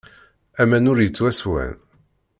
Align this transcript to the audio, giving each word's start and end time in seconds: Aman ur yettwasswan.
Aman 0.61 0.89
ur 0.91 0.97
yettwasswan. 1.01 1.75